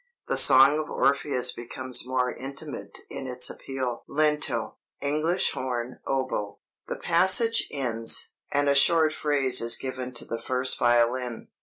The 0.27 0.35
song 0.35 0.79
of 0.79 0.89
Orpheus 0.89 1.51
becomes 1.51 2.07
more 2.07 2.33
intimate 2.33 3.01
in 3.11 3.27
its 3.27 3.51
appeal 3.51 4.03
[Lento... 4.07 4.77
English 4.99 5.51
horn, 5.51 5.99
oboe.] 6.07 6.57
The 6.87 6.95
passage 6.95 7.67
ends,... 7.69 8.33
and 8.51 8.67
a 8.67 8.73
short 8.73 9.13
phrase 9.13 9.61
is 9.61 9.77
given 9.77 10.11
to 10.15 10.25
the 10.25 10.41
first 10.41 10.79
violin. 10.79 11.49